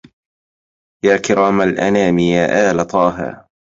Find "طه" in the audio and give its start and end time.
2.87-3.45